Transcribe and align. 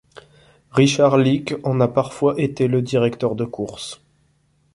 Richard 0.71 1.15
Leeke 1.19 1.59
en 1.63 1.79
a 1.79 1.87
parfois 1.87 2.33
été 2.41 2.67
le 2.67 2.81
directeur 2.81 3.35
de 3.35 3.45
course. 3.45 4.01